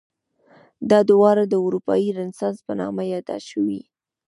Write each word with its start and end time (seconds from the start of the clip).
دا 0.89 0.99
دوره 1.11 1.43
د 1.47 1.53
اروپايي 1.65 2.09
رنسانس 2.19 2.57
په 2.67 2.73
نامه 2.79 3.03
یاده 3.13 3.37
شوې. 3.49 3.81